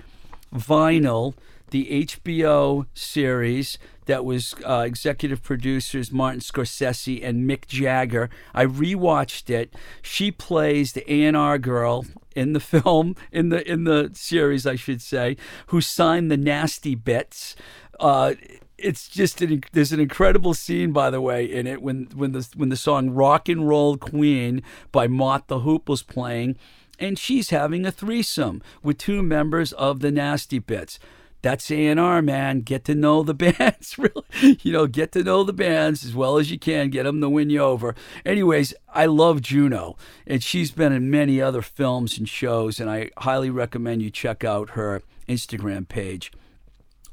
Vinyl, 0.54 1.34
the 1.70 2.04
HBO 2.04 2.86
series 2.92 3.78
that 4.04 4.24
was 4.24 4.54
uh, 4.66 4.84
executive 4.86 5.42
producers 5.42 6.12
Martin 6.12 6.40
Scorsese 6.40 7.24
and 7.24 7.48
Mick 7.48 7.66
Jagger. 7.66 8.28
I 8.52 8.66
rewatched 8.66 9.48
it. 9.48 9.74
She 10.02 10.30
plays 10.30 10.92
the 10.92 11.10
A&R 11.10 11.58
girl 11.58 12.04
in 12.36 12.52
the 12.52 12.60
film 12.72 13.16
in 13.30 13.48
the 13.48 13.66
in 13.70 13.84
the 13.84 14.10
series, 14.12 14.66
I 14.66 14.76
should 14.76 15.00
say, 15.00 15.36
who 15.68 15.80
signed 15.80 16.30
the 16.30 16.36
nasty 16.36 16.94
bits. 16.94 17.56
Uh, 17.98 18.34
it's 18.82 19.08
just 19.08 19.40
an, 19.40 19.62
there's 19.72 19.92
an 19.92 20.00
incredible 20.00 20.54
scene, 20.54 20.92
by 20.92 21.10
the 21.10 21.20
way, 21.20 21.44
in 21.44 21.66
it 21.66 21.82
when 21.82 22.08
when 22.14 22.32
the 22.32 22.48
when 22.56 22.68
the 22.68 22.76
song 22.76 23.10
"Rock 23.10 23.48
and 23.48 23.68
Roll 23.68 23.96
Queen" 23.96 24.62
by 24.90 25.06
Mott 25.06 25.48
the 25.48 25.60
Hoople 25.60 25.88
was 25.88 26.02
playing, 26.02 26.56
and 26.98 27.18
she's 27.18 27.50
having 27.50 27.86
a 27.86 27.92
threesome 27.92 28.62
with 28.82 28.98
two 28.98 29.22
members 29.22 29.72
of 29.72 30.00
the 30.00 30.10
Nasty 30.10 30.58
Bits. 30.58 30.98
That's 31.42 31.72
A&R, 31.72 32.22
man. 32.22 32.60
Get 32.60 32.84
to 32.84 32.94
know 32.94 33.24
the 33.24 33.34
bands, 33.58 33.98
really. 33.98 34.58
You 34.62 34.72
know, 34.72 34.86
get 34.86 35.10
to 35.12 35.24
know 35.24 35.42
the 35.42 35.52
bands 35.52 36.04
as 36.04 36.14
well 36.14 36.38
as 36.38 36.52
you 36.52 36.58
can. 36.58 36.90
Get 36.90 37.02
them 37.02 37.20
to 37.20 37.28
win 37.28 37.50
you 37.50 37.60
over. 37.60 37.96
Anyways, 38.24 38.74
I 38.94 39.06
love 39.06 39.42
Juno, 39.42 39.96
and 40.24 40.42
she's 40.42 40.70
been 40.70 40.92
in 40.92 41.10
many 41.10 41.40
other 41.40 41.62
films 41.62 42.16
and 42.16 42.28
shows, 42.28 42.78
and 42.78 42.88
I 42.88 43.10
highly 43.18 43.50
recommend 43.50 44.02
you 44.02 44.10
check 44.10 44.44
out 44.44 44.70
her 44.70 45.02
Instagram 45.28 45.88
page. 45.88 46.30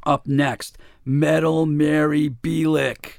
Up 0.06 0.28
next, 0.28 0.78
Metal 1.10 1.66
Mary 1.66 2.30
Bielek, 2.30 3.18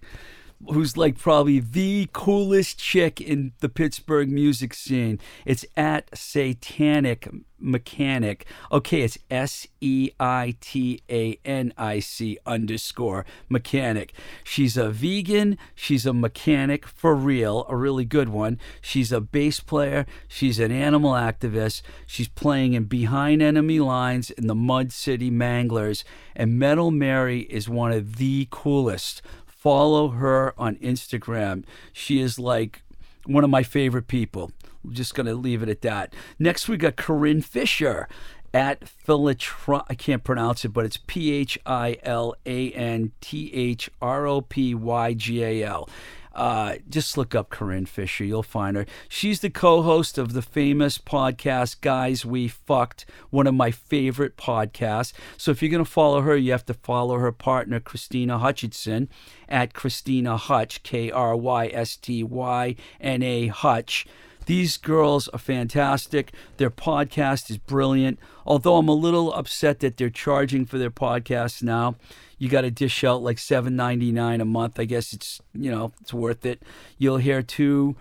who's 0.69 0.97
like 0.97 1.19
probably 1.19 1.61
the 1.61 2.09
coolest 2.13 2.79
chick 2.79 3.21
in 3.21 3.53
the 3.61 3.69
Pittsburgh 3.69 4.31
music 4.31 4.75
scene. 4.75 5.19
It's 5.45 5.65
at 5.77 6.17
Satanic 6.17 7.29
Mechanic. 7.61 8.47
Okay, 8.73 9.03
it's 9.03 9.19
S 9.31 9.67
E 9.81 10.11
I 10.19 10.57
T 10.61 11.03
A 11.11 11.39
N 11.45 11.73
I 11.77 12.01
C 12.01 12.39
underscore 12.47 13.27
mechanic. 13.49 14.13
She's 14.43 14.77
a 14.77 14.91
vegan. 14.91 15.59
She's 15.75 16.07
a 16.07 16.15
mechanic 16.15 16.87
for 16.87 17.15
real, 17.15 17.67
a 17.69 17.77
really 17.77 18.05
good 18.05 18.31
one. 18.31 18.59
She's 18.81 19.13
a 19.13 19.21
bass 19.21 19.61
player. 19.61 20.07
She's 20.27 20.59
an 20.59 20.73
animal 20.73 21.13
activist. 21.13 21.83
She's 22.07 22.29
playing 22.29 22.73
in 22.73 22.85
Behind 22.85 23.43
Enemy 23.43 23.81
Lines 23.81 24.31
in 24.31 24.47
the 24.47 24.55
Mud 24.55 24.93
City 24.93 25.31
Manglers. 25.31 26.03
And 26.35 26.59
Metal 26.59 26.91
Mary 26.91 27.41
is 27.41 27.69
one 27.69 27.93
of 27.93 28.17
the 28.17 28.49
coolest. 28.51 29.21
Follow 29.61 30.09
her 30.09 30.55
on 30.57 30.77
Instagram. 30.77 31.65
She 31.93 32.19
is 32.19 32.39
like 32.39 32.83
one 33.27 33.45
of 33.45 33.51
my 33.51 33.63
favorite 33.63 34.09
people. 34.09 34.53
I'm 34.83 34.95
just 34.95 35.15
going 35.15 35.27
to 35.27 35.35
leave 35.35 35.63
it 35.63 35.69
at 35.69 35.83
that. 35.83 36.15
Next, 36.39 36.67
we 36.67 36.79
got 36.79 36.97
Corinne 36.97 37.43
Fisher 37.43 38.09
at 38.55 38.81
Philanthrop. 38.81 39.85
I 39.91 39.95
can't 39.95 40.25
pronounce 40.25 40.65
it, 40.65 40.71
but 40.71 40.87
it's 40.87 40.97
P 41.07 41.33
H 41.33 41.59
I 41.67 41.99
L 42.03 42.35
A 42.47 42.71
N 42.73 43.13
T 43.21 43.53
H 43.53 43.91
R 44.01 44.27
O 44.27 44.41
P 44.41 44.75
Y 44.75 45.13
G 45.13 45.45
A 45.45 45.63
L. 45.65 45.91
Uh, 46.35 46.77
just 46.89 47.17
look 47.17 47.35
up 47.35 47.51
Corinne 47.51 47.87
Fisher. 47.87 48.25
You'll 48.25 48.43
find 48.43 48.77
her. 48.77 48.87
She's 49.09 49.41
the 49.41 49.51
co 49.51 49.83
host 49.83 50.19
of 50.19 50.33
the 50.33 50.43
famous 50.43 50.99
podcast, 50.99 51.81
Guys 51.81 52.25
We 52.25 52.49
Fucked, 52.49 53.05
one 53.31 53.47
of 53.47 53.55
my 53.55 53.71
favorite 53.71 54.37
podcasts. 54.37 55.13
So 55.37 55.51
if 55.51 55.63
you're 55.63 55.71
going 55.71 55.85
to 55.85 55.91
follow 55.91 56.21
her, 56.21 56.37
you 56.37 56.53
have 56.53 56.67
to 56.67 56.75
follow 56.75 57.19
her 57.19 57.33
partner, 57.33 57.81
Krystyna 57.81 58.41
Hutchinson, 58.41 59.09
at 59.49 59.73
Krystyna 59.73 60.39
Hutch, 60.39 60.83
K 60.83 61.11
R 61.11 61.37
Y 61.37 61.67
S 61.69 61.97
T 61.97 62.23
Y 62.23 62.77
N 63.01 63.23
A 63.23 63.49
Hutch. 63.49 64.07
These 64.47 64.77
girls 64.77 65.29
are 65.29 65.39
fantastic. 65.39 66.33
Their 66.57 66.71
podcast 66.71 67.51
is 67.51 67.59
brilliant. 67.59 68.19
Although 68.47 68.77
I'm 68.77 68.89
a 68.89 68.95
little 68.95 69.33
upset 69.33 69.81
that 69.81 69.97
they're 69.97 70.11
charging 70.11 70.67
for 70.67 70.79
their 70.79 70.91
podcast 70.91 71.63
now. 71.63 71.97
You 72.39 72.49
got 72.49 72.63
to 72.63 72.71
dish 72.71 73.05
out 73.05 73.23
like 73.23 73.37
$7.99 73.37 74.41
a 74.41 74.45
month. 74.45 74.81
I 74.81 74.85
guess 74.87 75.13
it's, 75.13 75.41
you 75.53 75.71
know, 75.71 75.93
it's 76.01 76.15
worth 76.15 76.47
it. 76.47 76.63
You'll 76.97 77.19
hear 77.19 77.43
two 77.43 77.97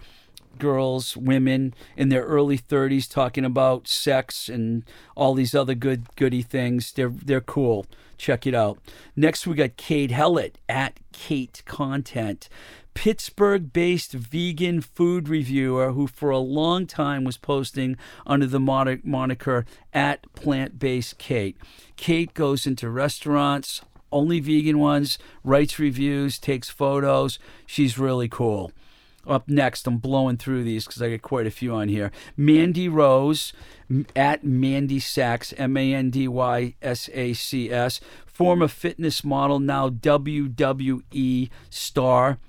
girls, 0.60 1.18
women 1.18 1.74
in 1.98 2.10
their 2.10 2.24
early 2.24 2.58
30s 2.58 3.10
talking 3.10 3.46
about 3.46 3.88
sex 3.88 4.50
and 4.50 4.84
all 5.16 5.34
these 5.34 5.56
other 5.56 5.76
good 5.76 6.16
goody 6.16 6.42
things. 6.42 6.92
They're 6.92 7.10
they're 7.10 7.42
cool. 7.42 7.86
Check 8.18 8.46
it 8.46 8.54
out. 8.54 8.80
Next 9.16 9.48
we 9.48 9.56
got 9.56 9.78
Kate 9.78 10.12
Hellett 10.12 10.56
at 10.68 11.00
Kate 11.14 11.64
Content. 11.66 12.50
Pittsburgh 12.94 13.72
based 13.72 14.12
vegan 14.12 14.82
food 14.82 15.30
reviewer 15.30 15.94
who, 15.94 16.06
for 16.06 16.32
a 16.32 16.38
long 16.38 16.86
time, 16.86 17.24
was 17.24 17.38
posting 17.38 17.96
under 18.28 18.46
the 18.46 18.60
moniker 18.60 19.66
at 19.94 20.34
Plant 20.34 20.80
Based 20.80 21.18
Kate. 21.18 21.56
Kate 21.96 22.34
goes 22.34 22.68
into 22.68 22.90
restaurants, 22.90 23.82
only 24.12 24.42
vegan 24.42 24.80
ones, 24.80 25.18
writes 25.44 25.80
reviews, 25.80 26.40
takes 26.40 26.70
photos. 26.70 27.40
She's 27.66 27.98
really 27.98 28.28
cool. 28.28 28.74
Up 29.30 29.48
next, 29.48 29.86
I'm 29.86 29.98
blowing 29.98 30.38
through 30.38 30.64
these 30.64 30.86
because 30.86 31.02
I 31.02 31.12
got 31.12 31.22
quite 31.22 31.46
a 31.46 31.52
few 31.52 31.76
on 31.76 31.88
here. 31.88 32.12
Mandy 32.36 32.90
Rose 32.90 33.54
at 34.16 34.44
Mandy 34.44 35.00
Sacs, 35.00 35.54
M 35.56 35.78
A 35.78 35.94
N 35.94 36.10
D 36.10 36.28
Y 36.28 36.76
S 36.82 37.10
A 37.14 37.34
C 37.34 37.72
S, 37.72 38.00
former 38.26 38.68
fitness 38.68 39.24
model, 39.24 39.60
now 39.60 39.90
WWE 39.90 41.50
star 41.70 42.40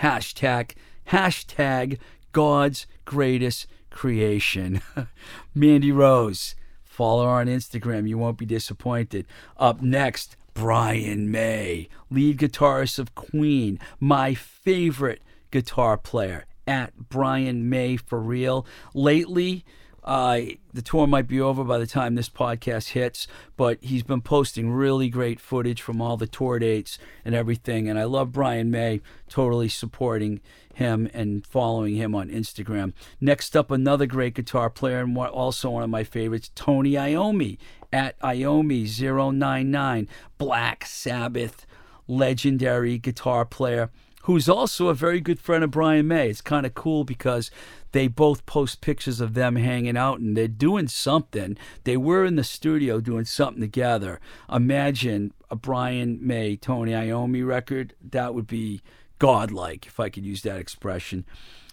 hashtag 0.00 0.72
hashtag 1.08 1.98
God's 2.32 2.86
greatest 3.04 3.66
creation. 3.90 4.82
Mandy 5.54 5.92
Rose, 5.92 6.56
follow 6.82 7.24
her 7.24 7.30
on 7.30 7.46
Instagram. 7.46 8.08
You 8.08 8.18
won't 8.18 8.38
be 8.38 8.46
disappointed. 8.46 9.26
Up 9.56 9.80
next, 9.80 10.36
Brian 10.54 11.30
May, 11.30 11.88
lead 12.10 12.38
guitarist 12.38 12.98
of 12.98 13.14
Queen, 13.14 13.78
my 14.00 14.34
favorite 14.34 15.22
guitar 15.50 15.96
player. 15.96 16.46
At 16.66 17.08
Brian 17.08 17.68
May 17.68 17.96
for 17.96 18.20
real. 18.20 18.64
Lately, 18.94 19.64
uh, 20.02 20.40
the 20.72 20.82
tour 20.82 21.06
might 21.06 21.26
be 21.26 21.40
over 21.40 21.62
by 21.64 21.78
the 21.78 21.86
time 21.86 22.14
this 22.14 22.28
podcast 22.28 22.90
hits, 22.90 23.26
but 23.56 23.78
he's 23.82 24.02
been 24.02 24.20
posting 24.22 24.70
really 24.70 25.08
great 25.08 25.40
footage 25.40 25.82
from 25.82 26.00
all 26.00 26.16
the 26.16 26.26
tour 26.26 26.58
dates 26.58 26.98
and 27.24 27.34
everything. 27.34 27.88
And 27.88 27.98
I 27.98 28.04
love 28.04 28.32
Brian 28.32 28.70
May, 28.70 29.00
totally 29.28 29.68
supporting 29.68 30.40
him 30.74 31.10
and 31.12 31.46
following 31.46 31.96
him 31.96 32.14
on 32.14 32.30
Instagram. 32.30 32.92
Next 33.20 33.56
up, 33.56 33.70
another 33.70 34.06
great 34.06 34.34
guitar 34.34 34.70
player 34.70 35.00
and 35.00 35.16
also 35.18 35.70
one 35.70 35.82
of 35.82 35.90
my 35.90 36.04
favorites, 36.04 36.50
Tony 36.54 36.92
Iommi 36.92 37.58
at 37.92 38.18
Iommi099, 38.20 40.08
Black 40.38 40.86
Sabbath 40.86 41.66
legendary 42.08 42.98
guitar 42.98 43.44
player 43.44 43.90
who's 44.22 44.48
also 44.48 44.88
a 44.88 44.94
very 44.94 45.20
good 45.20 45.40
friend 45.40 45.64
of 45.64 45.70
Brian 45.70 46.06
May. 46.06 46.28
It's 46.28 46.40
kind 46.40 46.66
of 46.66 46.74
cool 46.74 47.04
because 47.04 47.50
they 47.92 48.06
both 48.06 48.46
post 48.46 48.80
pictures 48.80 49.20
of 49.20 49.34
them 49.34 49.56
hanging 49.56 49.96
out 49.96 50.20
and 50.20 50.36
they're 50.36 50.48
doing 50.48 50.88
something. 50.88 51.56
They 51.84 51.96
were 51.96 52.24
in 52.24 52.36
the 52.36 52.44
studio 52.44 53.00
doing 53.00 53.24
something 53.24 53.60
together. 53.60 54.20
Imagine 54.52 55.32
a 55.50 55.56
Brian 55.56 56.18
May, 56.20 56.56
Tony 56.56 56.92
Iommi 56.92 57.46
record. 57.46 57.94
That 58.00 58.34
would 58.34 58.46
be 58.46 58.82
godlike, 59.18 59.86
if 59.86 59.98
I 59.98 60.08
could 60.08 60.24
use 60.24 60.42
that 60.42 60.58
expression. 60.58 61.24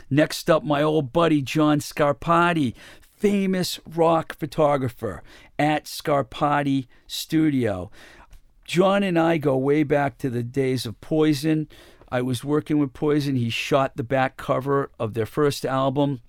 Next 0.09 0.49
up, 0.49 0.63
my 0.63 0.81
old 0.81 1.11
buddy 1.11 1.41
John 1.41 1.79
Scarpati, 1.79 2.73
famous 3.01 3.79
rock 3.85 4.37
photographer 4.37 5.21
at 5.59 5.85
Scarpati 5.85 6.87
Studio. 7.07 7.91
John 8.63 9.03
and 9.03 9.17
I 9.17 9.37
go 9.37 9.57
way 9.57 9.83
back 9.83 10.17
to 10.19 10.29
the 10.29 10.43
days 10.43 10.85
of 10.85 10.99
Poison. 11.01 11.67
I 12.09 12.21
was 12.21 12.43
working 12.43 12.79
with 12.79 12.93
Poison. 12.93 13.35
He 13.35 13.49
shot 13.49 13.97
the 13.97 14.03
back 14.03 14.37
cover 14.37 14.89
of 14.99 15.13
their 15.13 15.25
first 15.25 15.65
album. 15.65 16.21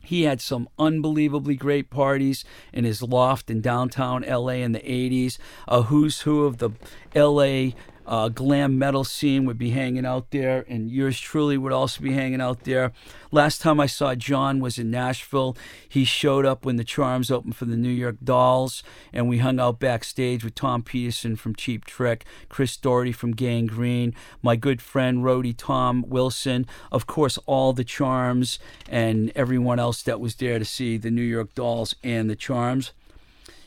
He 0.00 0.22
had 0.22 0.40
some 0.40 0.68
unbelievably 0.78 1.56
great 1.56 1.90
parties 1.90 2.44
in 2.72 2.84
his 2.84 3.02
loft 3.02 3.50
in 3.50 3.60
downtown 3.60 4.22
LA 4.22 4.62
in 4.62 4.70
the 4.70 4.78
80s. 4.78 5.38
A 5.66 5.82
who's 5.82 6.20
who 6.20 6.44
of 6.44 6.58
the 6.58 6.70
LA 7.14 7.72
uh, 8.06 8.28
glam 8.28 8.78
metal 8.78 9.04
scene 9.04 9.44
would 9.44 9.58
be 9.58 9.70
hanging 9.70 10.06
out 10.06 10.30
there, 10.30 10.64
and 10.68 10.90
yours 10.90 11.18
truly 11.18 11.58
would 11.58 11.72
also 11.72 12.02
be 12.02 12.12
hanging 12.12 12.40
out 12.40 12.64
there. 12.64 12.92
Last 13.32 13.60
time 13.60 13.80
I 13.80 13.86
saw 13.86 14.14
John 14.14 14.60
was 14.60 14.78
in 14.78 14.90
Nashville. 14.90 15.56
He 15.88 16.04
showed 16.04 16.46
up 16.46 16.64
when 16.64 16.76
the 16.76 16.84
Charms 16.84 17.30
opened 17.30 17.56
for 17.56 17.64
the 17.64 17.76
New 17.76 17.88
York 17.90 18.16
Dolls, 18.22 18.82
and 19.12 19.28
we 19.28 19.38
hung 19.38 19.58
out 19.58 19.80
backstage 19.80 20.44
with 20.44 20.54
Tom 20.54 20.82
Petersson 20.82 21.36
from 21.36 21.54
Cheap 21.54 21.84
Trick, 21.84 22.24
Chris 22.48 22.76
Doherty 22.76 23.12
from 23.12 23.32
Gang 23.32 23.66
Green, 23.66 24.14
my 24.42 24.56
good 24.56 24.80
friend 24.80 25.24
Roadie 25.24 25.54
Tom 25.56 26.04
Wilson, 26.06 26.66
of 26.92 27.06
course, 27.06 27.38
all 27.46 27.72
the 27.72 27.84
Charms, 27.84 28.58
and 28.88 29.32
everyone 29.34 29.78
else 29.78 30.02
that 30.02 30.20
was 30.20 30.36
there 30.36 30.58
to 30.58 30.64
see 30.64 30.96
the 30.96 31.10
New 31.10 31.22
York 31.22 31.54
Dolls 31.54 31.94
and 32.04 32.30
the 32.30 32.36
Charms. 32.36 32.92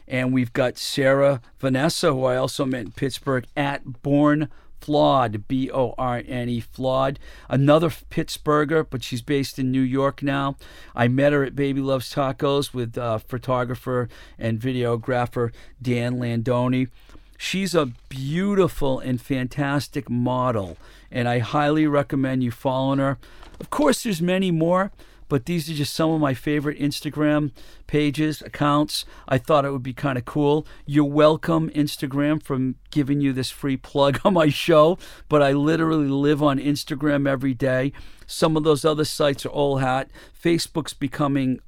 And 0.10 0.34
we've 0.34 0.52
got 0.52 0.78
Sarah 0.78 1.40
Vanessa, 1.60 2.12
who 2.12 2.26
I 2.26 2.36
also 2.36 2.66
met 2.66 2.82
in 2.82 2.92
Pittsburgh, 2.92 3.46
at 3.56 4.02
Borne 4.02 4.50
Flawed, 4.82 5.48
B 5.48 5.70
O 5.72 5.94
R 5.98 6.24
N 6.26 6.50
E, 6.50 6.60
Flawed. 6.60 7.20
Another 7.48 7.90
Pittsburgher, 7.90 8.86
but 8.90 9.04
she's 9.04 9.22
based 9.22 9.60
in 9.60 9.72
New 9.72 9.82
York 9.82 10.24
now. 10.24 10.56
I 10.96 11.08
met 11.08 11.34
her 11.34 11.44
at 11.44 11.56
Baby 11.56 11.82
Loves 11.82 12.14
Tacos 12.14 12.74
with 12.74 12.98
uh, 12.98 13.20
photographer 13.20 14.10
and 14.38 14.60
videographer 14.60 15.52
Dan 15.82 16.16
Landoni. 16.16 16.90
She's 17.38 17.74
a 17.76 17.92
beautiful 18.10 19.00
and 19.00 19.22
fantastic 19.22 20.10
model, 20.10 20.78
and 21.12 21.28
I 21.28 21.40
highly 21.40 21.88
recommend 21.88 22.44
you 22.44 22.52
following 22.52 23.00
her. 23.00 23.18
Of 23.60 23.70
course, 23.70 24.04
there's 24.04 24.22
many 24.22 24.52
more, 24.52 24.92
but 25.30 25.46
these 25.46 25.70
are 25.70 25.74
just 25.74 25.94
some 25.94 26.10
of 26.10 26.20
my 26.20 26.34
favorite 26.34 26.80
Instagram 26.80 27.52
pages, 27.88 28.42
accounts. 28.42 29.06
I 29.28 29.38
thought 29.38 29.64
it 29.64 29.72
would 29.72 29.84
be 29.84 29.94
kind 29.94 30.18
of 30.18 30.26
cool. 30.26 30.68
You're 30.86 31.06
welcome, 31.06 31.70
Instagram, 31.70 32.44
from 32.44 32.76
giving 32.92 33.22
you 33.22 33.32
this 33.32 33.50
free 33.50 33.78
plug 33.78 34.20
on 34.26 34.34
my 34.34 34.50
show, 34.50 34.98
but 35.30 35.42
I 35.42 35.54
literally 35.54 36.10
live 36.10 36.44
on 36.44 36.60
Instagram 36.60 37.28
every 37.28 37.54
day. 37.54 37.94
Some 38.28 38.58
of 38.58 38.64
those 38.64 38.84
other 38.84 39.06
sites 39.06 39.46
are 39.46 39.50
all 39.50 39.78
hat. 39.78 40.10
Facebook's 40.44 40.94
becoming 40.94 41.60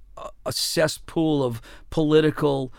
a 0.45 0.51
cesspool 0.51 1.43
of 1.43 1.61
political 1.89 2.73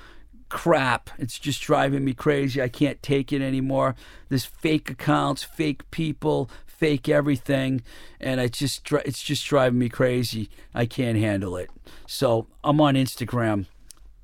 crap. 0.48 1.10
It's 1.18 1.38
just 1.38 1.62
driving 1.62 2.04
me 2.04 2.12
crazy. 2.12 2.60
I 2.60 2.68
can't 2.68 3.02
take 3.02 3.32
it 3.32 3.40
anymore. 3.40 3.94
There's 4.28 4.44
fake 4.44 4.90
accounts, 4.90 5.42
fake 5.42 5.90
people, 5.90 6.50
fake 6.82 7.08
everything, 7.08 7.80
and 8.20 8.40
it's 8.40 8.58
just 8.58 8.90
it's 8.90 9.22
just 9.22 9.46
driving 9.46 9.78
me 9.78 9.88
crazy. 9.88 10.50
I 10.74 10.84
can't 10.84 11.16
handle 11.16 11.56
it. 11.56 11.70
So 12.08 12.48
I'm 12.64 12.80
on 12.80 12.94
Instagram. 12.94 13.66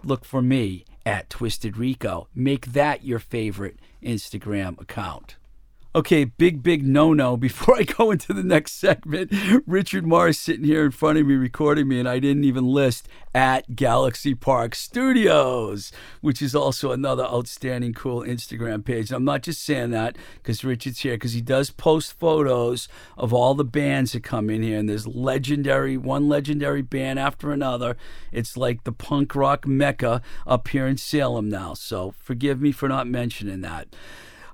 Look 0.02 0.24
for 0.24 0.42
me 0.42 0.84
at 1.06 1.30
Twisted 1.30 1.76
Rico. 1.76 2.26
Make 2.34 2.72
that 2.72 3.04
your 3.04 3.20
favorite 3.20 3.76
Instagram 4.02 4.80
account. 4.80 5.36
Okay, 5.94 6.24
big, 6.24 6.62
big 6.62 6.86
no 6.86 7.14
no. 7.14 7.36
Before 7.48 7.74
I 7.78 7.82
go 7.82 8.10
into 8.10 8.34
the 8.34 8.42
next 8.42 8.72
segment, 8.72 9.32
Richard 9.66 10.06
Morris 10.06 10.38
sitting 10.38 10.66
here 10.66 10.84
in 10.84 10.90
front 10.90 11.18
of 11.18 11.26
me 11.26 11.34
recording 11.34 11.88
me, 11.88 11.98
and 11.98 12.06
I 12.06 12.18
didn't 12.18 12.44
even 12.44 12.66
list 12.66 13.08
at 13.34 13.74
Galaxy 13.74 14.34
Park 14.34 14.74
Studios, 14.74 15.90
which 16.20 16.42
is 16.42 16.54
also 16.54 16.92
another 16.92 17.24
outstanding, 17.24 17.94
cool 17.94 18.20
Instagram 18.20 18.84
page. 18.84 19.08
And 19.08 19.16
I'm 19.16 19.24
not 19.24 19.42
just 19.42 19.64
saying 19.64 19.90
that 19.92 20.18
because 20.34 20.62
Richard's 20.62 21.00
here, 21.00 21.14
because 21.14 21.32
he 21.32 21.40
does 21.40 21.70
post 21.70 22.18
photos 22.18 22.86
of 23.16 23.32
all 23.32 23.54
the 23.54 23.64
bands 23.64 24.12
that 24.12 24.22
come 24.22 24.50
in 24.50 24.62
here, 24.62 24.78
and 24.78 24.90
there's 24.90 25.06
legendary, 25.06 25.96
one 25.96 26.28
legendary 26.28 26.82
band 26.82 27.18
after 27.18 27.50
another. 27.50 27.96
It's 28.30 28.58
like 28.58 28.84
the 28.84 28.92
punk 28.92 29.34
rock 29.34 29.66
mecca 29.66 30.20
up 30.46 30.68
here 30.68 30.86
in 30.86 30.98
Salem 30.98 31.48
now. 31.48 31.72
So 31.72 32.10
forgive 32.18 32.60
me 32.60 32.72
for 32.72 32.90
not 32.90 33.06
mentioning 33.06 33.62
that. 33.62 33.88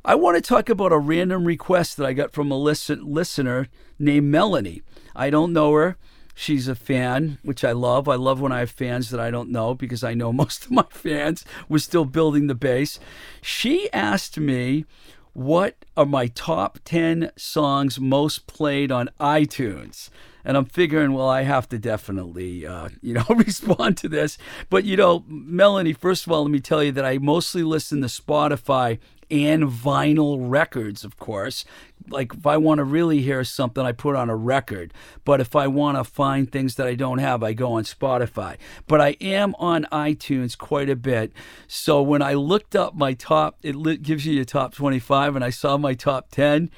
I 0.06 0.16
want 0.16 0.36
to 0.36 0.42
talk 0.42 0.68
about 0.68 0.92
a 0.92 0.98
random 0.98 1.46
request 1.46 1.96
that 1.96 2.04
I 2.04 2.12
got 2.12 2.34
from 2.34 2.50
a 2.50 2.58
listen, 2.58 3.10
listener 3.10 3.68
named 3.98 4.30
Melanie. 4.30 4.82
I 5.16 5.30
don't 5.30 5.54
know 5.54 5.72
her. 5.72 5.96
She's 6.34 6.68
a 6.68 6.74
fan, 6.74 7.38
which 7.42 7.64
I 7.64 7.72
love. 7.72 8.06
I 8.06 8.16
love 8.16 8.38
when 8.38 8.52
I 8.52 8.58
have 8.58 8.70
fans 8.70 9.08
that 9.08 9.20
I 9.20 9.30
don't 9.30 9.48
know 9.48 9.72
because 9.72 10.04
I 10.04 10.12
know 10.12 10.30
most 10.34 10.66
of 10.66 10.72
my 10.72 10.84
fans. 10.90 11.46
We're 11.70 11.78
still 11.78 12.04
building 12.04 12.48
the 12.48 12.54
base. 12.54 13.00
She 13.40 13.90
asked 13.94 14.38
me 14.38 14.84
what 15.32 15.86
are 15.96 16.04
my 16.04 16.26
top 16.26 16.80
10 16.84 17.30
songs 17.36 17.98
most 17.98 18.46
played 18.46 18.92
on 18.92 19.08
iTunes 19.18 20.10
and 20.44 20.56
I'm 20.56 20.66
figuring, 20.66 21.12
well, 21.12 21.28
I 21.28 21.42
have 21.42 21.68
to 21.70 21.78
definitely, 21.78 22.66
uh, 22.66 22.90
you 23.02 23.14
know, 23.14 23.24
respond 23.30 23.96
to 23.98 24.08
this. 24.08 24.36
But 24.68 24.84
you 24.84 24.96
know, 24.96 25.24
Melanie, 25.26 25.94
first 25.94 26.26
of 26.26 26.32
all, 26.32 26.42
let 26.42 26.50
me 26.50 26.60
tell 26.60 26.82
you 26.82 26.92
that 26.92 27.04
I 27.04 27.18
mostly 27.18 27.62
listen 27.62 28.02
to 28.02 28.08
Spotify 28.08 28.98
and 29.30 29.64
vinyl 29.64 30.38
records, 30.40 31.04
of 31.04 31.16
course. 31.16 31.64
Like 32.08 32.34
if 32.34 32.46
I 32.46 32.56
want 32.56 32.78
to 32.78 32.84
really 32.84 33.22
hear 33.22 33.44
something, 33.44 33.84
I 33.84 33.92
put 33.92 34.16
on 34.16 34.28
a 34.28 34.36
record. 34.36 34.92
But 35.24 35.40
if 35.40 35.56
I 35.56 35.66
want 35.66 35.96
to 35.96 36.04
find 36.04 36.50
things 36.50 36.74
that 36.76 36.86
I 36.86 36.94
don't 36.94 37.18
have, 37.18 37.42
I 37.42 37.52
go 37.52 37.72
on 37.72 37.84
Spotify. 37.84 38.56
But 38.86 39.00
I 39.00 39.16
am 39.20 39.54
on 39.58 39.86
iTunes 39.90 40.56
quite 40.56 40.90
a 40.90 40.96
bit. 40.96 41.32
So 41.66 42.02
when 42.02 42.22
I 42.22 42.34
looked 42.34 42.76
up 42.76 42.94
my 42.94 43.14
top, 43.14 43.58
it 43.62 44.02
gives 44.02 44.26
you 44.26 44.34
your 44.34 44.44
top 44.44 44.74
25, 44.74 45.36
and 45.36 45.44
I 45.44 45.50
saw 45.50 45.76
my 45.78 45.94
top 45.94 46.30
10. 46.30 46.70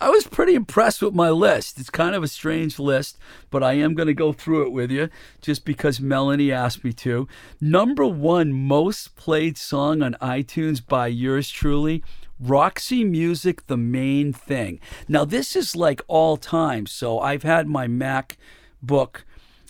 I 0.00 0.10
was 0.10 0.26
pretty 0.26 0.54
impressed 0.54 1.00
with 1.00 1.14
my 1.14 1.30
list. 1.30 1.78
It's 1.78 1.90
kind 1.90 2.14
of 2.14 2.22
a 2.22 2.28
strange 2.28 2.78
list, 2.78 3.16
but 3.50 3.62
I 3.62 3.74
am 3.74 3.94
going 3.94 4.08
to 4.08 4.14
go 4.14 4.32
through 4.32 4.66
it 4.66 4.72
with 4.72 4.90
you 4.90 5.08
just 5.40 5.64
because 5.64 6.00
Melanie 6.00 6.52
asked 6.52 6.84
me 6.84 6.92
to. 6.94 7.26
Number 7.60 8.06
one 8.06 8.52
most 8.52 9.16
played 9.16 9.56
song 9.56 10.02
on 10.02 10.14
iTunes 10.20 10.86
by 10.86 11.06
yours 11.06 11.48
truly. 11.48 12.04
Roxy 12.38 13.04
Music, 13.04 13.66
the 13.66 13.78
main 13.78 14.32
thing. 14.32 14.80
Now, 15.08 15.24
this 15.24 15.56
is 15.56 15.74
like 15.74 16.02
all 16.08 16.36
time. 16.36 16.86
So 16.86 17.18
I've 17.18 17.42
had 17.42 17.66
my 17.66 17.86
MacBook 17.86 19.22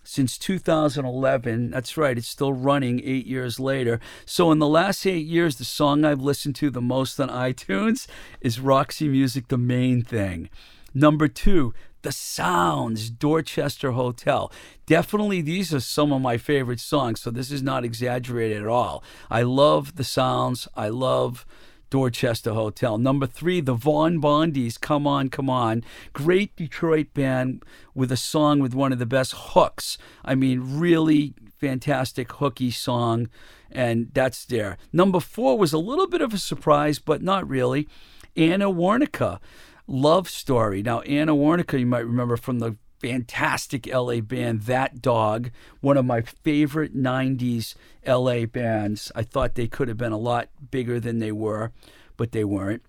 since 0.07 0.39
2011. 0.39 1.71
That's 1.71 1.97
right, 1.97 2.17
it's 2.17 2.29
still 2.29 2.53
running 2.53 3.01
eight 3.05 3.27
years 3.27 3.61
later. 3.61 4.01
So, 4.25 4.51
in 4.53 4.59
the 4.59 4.69
last 4.69 5.07
eight 5.07 5.27
years, 5.27 5.57
the 5.57 5.65
song 5.65 6.05
I've 6.05 6.21
listened 6.21 6.55
to 6.57 6.71
the 6.71 6.81
most 6.81 7.21
on 7.21 7.29
iTunes 7.31 8.07
is 8.41 8.61
Roxy 8.61 9.09
Music, 9.09 9.49
the 9.49 9.59
main 9.59 10.03
thing. 10.03 10.49
Number 10.95 11.29
two, 11.29 11.75
The 12.03 12.13
Sounds, 12.13 13.11
Dorchester 13.11 13.91
Hotel. 13.91 14.51
Definitely, 14.87 15.43
these 15.43 15.75
are 15.75 15.81
some 15.81 16.13
of 16.13 16.23
my 16.23 16.39
favorite 16.39 16.81
songs, 16.81 17.21
so 17.21 17.31
this 17.31 17.51
is 17.51 17.63
not 17.63 17.85
exaggerated 17.85 18.63
at 18.63 18.69
all. 18.69 19.05
I 19.31 19.43
love 19.43 19.97
The 19.97 20.05
Sounds. 20.05 20.69
I 20.75 20.89
love 20.89 21.45
Dorchester 21.91 22.53
Hotel. 22.53 22.99
Number 22.99 23.27
three, 23.27 23.61
the 23.61 23.75
Von 23.75 24.21
Bondies, 24.21 24.81
Come 24.81 25.07
On, 25.07 25.29
Come 25.29 25.51
On. 25.51 25.85
Great 26.13 26.55
Detroit 26.57 27.15
band 27.15 27.63
with 27.95 28.11
a 28.11 28.17
song 28.17 28.61
with 28.61 28.75
one 28.75 28.93
of 28.93 28.99
the 28.99 29.07
best 29.07 29.35
hooks. 29.37 29.99
I 30.25 30.35
mean, 30.35 30.79
really 30.79 31.35
fantastic 31.59 32.33
hooky 32.33 32.71
song, 32.71 33.29
and 33.71 34.11
that's 34.13 34.45
there. 34.45 34.77
Number 34.93 35.21
four 35.21 35.59
was 35.59 35.73
a 35.73 35.79
little 35.79 36.07
bit 36.07 36.21
of 36.21 36.35
a 36.35 36.39
surprise, 36.39 36.99
but 36.99 37.23
not 37.23 37.49
really. 37.49 37.89
Anna 38.37 38.71
Waronker, 38.71 39.39
Love 39.87 40.29
Story. 40.29 40.83
Now, 40.83 41.01
Anna 41.01 41.35
Waronker, 41.35 41.79
you 41.79 41.87
might 41.87 42.07
remember 42.07 42.37
from 42.37 42.59
the 42.59 42.77
fantastic 43.01 43.87
LA 43.87 44.21
band, 44.21 44.63
That 44.63 45.03
Dog, 45.03 45.51
one 45.81 45.97
of 45.97 46.05
my 46.05 46.23
favorite 46.23 46.97
90s 46.97 47.75
LA 48.07 48.47
bands. 48.47 49.13
I 49.15 49.23
thought 49.23 49.55
they 49.55 49.69
could 49.69 49.89
have 49.89 49.97
been 49.97 50.13
a 50.13 50.19
lot 50.19 50.49
bigger 50.71 50.99
than 51.01 51.19
they 51.19 51.33
were, 51.33 51.73
but 52.17 52.33
they 52.33 52.45
weren't. 52.45 52.83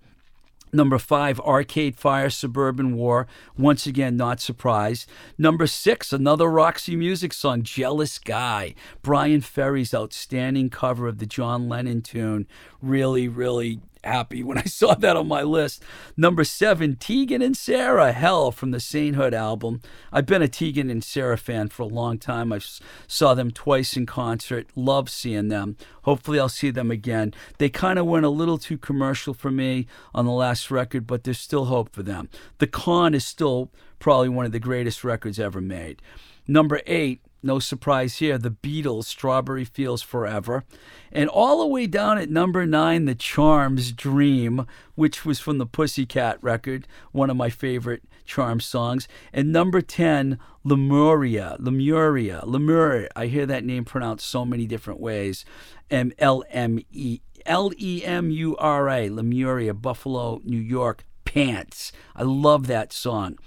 Number 0.73 0.99
five, 0.99 1.39
Arcade 1.39 1.95
Fire, 1.95 2.29
Suburban 2.29 2.95
War. 2.95 3.25
Once 3.57 3.87
again, 3.87 4.17
not 4.17 4.41
surprised. 4.41 5.09
Number 5.37 5.65
six, 5.65 6.11
another 6.11 6.49
Roxy 6.49 6.95
Music 6.95 7.31
song, 7.31 7.63
Jealous 7.63 8.19
Guy. 8.19 8.75
Bryan 9.01 9.39
Ferry's 9.41 9.93
outstanding 9.93 10.69
cover 10.69 11.07
of 11.07 11.19
the 11.19 11.25
John 11.25 11.69
Lennon 11.69 12.01
tune. 12.01 12.47
Really, 12.81 13.29
really 13.29 13.79
happy 14.03 14.43
when 14.43 14.57
I 14.57 14.63
saw 14.63 14.93
that 14.95 15.17
on 15.17 15.27
my 15.27 15.43
list. 15.43 15.83
Number 16.15 16.43
seven, 16.43 16.95
Tegan 16.95 17.41
and 17.41 17.55
Sara, 17.55 18.11
Hell 18.11 18.51
from 18.51 18.71
the 18.71 18.79
Sainthood 18.79 19.33
album. 19.33 19.81
I've 20.11 20.25
been 20.25 20.41
a 20.41 20.47
Tegan 20.47 20.89
and 20.89 21.03
Sara 21.03 21.37
fan 21.37 21.69
for 21.69 21.83
a 21.83 21.87
long 21.87 22.17
time. 22.17 22.51
I 22.51 22.59
saw 23.07 23.33
them 23.33 23.51
twice 23.51 23.95
in 23.97 24.05
concert. 24.05 24.67
Love 24.75 25.09
seeing 25.09 25.47
them. 25.47 25.77
Hopefully, 26.03 26.39
I'll 26.39 26.49
see 26.49 26.71
them 26.71 26.91
again. 26.91 27.33
They 27.57 27.69
kind 27.69 27.99
of 27.99 28.05
went 28.05 28.25
a 28.25 28.29
little 28.29 28.57
too 28.57 28.77
commercial 28.77 29.33
for 29.33 29.51
me 29.51 29.87
on 30.13 30.25
the 30.25 30.31
last 30.31 30.71
record, 30.71 31.05
but 31.05 31.23
there's 31.23 31.39
still 31.39 31.65
hope 31.65 31.93
for 31.93 32.03
them. 32.03 32.29
The 32.59 32.67
Con 32.67 33.13
is 33.13 33.25
still 33.25 33.71
probably 33.99 34.29
one 34.29 34.45
of 34.45 34.51
the 34.51 34.59
greatest 34.59 35.03
records 35.03 35.39
ever 35.39 35.61
made. 35.61 36.01
Number 36.47 36.81
eight, 36.85 37.21
no 37.43 37.59
surprise 37.59 38.17
here, 38.17 38.37
the 38.37 38.51
Beatles, 38.51 39.05
Strawberry 39.05 39.63
Fields 39.63 40.01
Forever. 40.01 40.63
And 41.11 41.29
all 41.29 41.59
the 41.59 41.67
way 41.67 41.87
down 41.87 42.17
at 42.17 42.29
number 42.29 42.65
nine, 42.65 43.05
The 43.05 43.15
Charms 43.15 43.91
Dream, 43.91 44.65
which 44.95 45.25
was 45.25 45.39
from 45.39 45.57
the 45.57 45.65
Pussycat 45.65 46.41
record, 46.41 46.87
one 47.11 47.29
of 47.29 47.37
my 47.37 47.49
favorite 47.49 48.03
Charm 48.25 48.59
songs. 48.59 49.07
And 49.31 49.53
number 49.53 49.81
10, 49.81 50.37
Lemuria, 50.63 51.55
Lemuria, 51.59 52.43
Lemuria. 52.45 53.09
I 53.15 53.27
hear 53.27 53.45
that 53.45 53.63
name 53.63 53.85
pronounced 53.85 54.27
so 54.27 54.45
many 54.45 54.65
different 54.65 54.99
ways. 54.99 55.45
M 55.89 56.11
L 56.19 56.43
M 56.51 56.79
E 56.91 57.21
L 57.45 57.71
E 57.77 58.03
M 58.03 58.29
U 58.29 58.57
R 58.57 58.89
A, 58.89 59.09
Lemuria, 59.09 59.73
Buffalo, 59.73 60.41
New 60.43 60.59
York, 60.59 61.05
Pants. 61.23 61.93
I 62.15 62.23
love 62.23 62.67
that 62.67 62.91
song. 62.91 63.37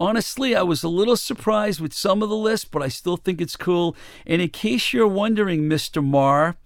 Honestly, 0.00 0.56
I 0.56 0.62
was 0.62 0.82
a 0.82 0.88
little 0.88 1.16
surprised 1.16 1.78
with 1.78 1.92
some 1.92 2.22
of 2.22 2.30
the 2.30 2.36
list, 2.36 2.70
but 2.70 2.82
I 2.82 2.88
still 2.88 3.18
think 3.18 3.38
it's 3.38 3.56
cool. 3.56 3.94
And 4.26 4.40
in 4.40 4.48
case 4.48 4.94
you're 4.94 5.06
wondering, 5.06 5.64
Mr. 5.64 6.02
Marr, 6.02 6.56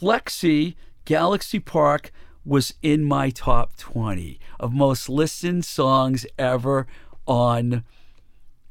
Flexi 0.00 0.76
Galaxy 1.04 1.58
Park 1.58 2.12
was 2.44 2.74
in 2.80 3.04
my 3.04 3.30
top 3.30 3.76
20 3.76 4.38
of 4.60 4.72
most 4.72 5.08
listened 5.08 5.64
songs 5.64 6.24
ever 6.38 6.86
on 7.26 7.82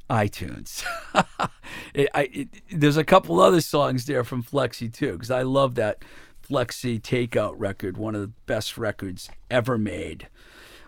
iTunes. 0.10 0.86
it, 1.94 2.08
I, 2.16 2.30
it, 2.32 2.48
there's 2.72 2.96
a 2.96 3.04
couple 3.04 3.42
other 3.42 3.60
songs 3.60 4.06
there 4.06 4.24
from 4.24 4.42
Flexi 4.42 4.92
too, 4.92 5.14
because 5.14 5.32
I 5.32 5.42
love 5.42 5.76
that 5.76 6.02
Flexi 6.50 7.02
Takeout 7.02 7.56
record, 7.58 7.98
one 7.98 8.16
of 8.16 8.22
the 8.22 8.32
best 8.46 8.78
records 8.78 9.30
ever 9.52 9.78
made. 9.78 10.30